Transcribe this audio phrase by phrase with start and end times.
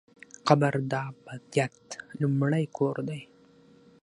[0.47, 1.77] قبر د ابدیت
[2.19, 3.21] لومړی کور دی؟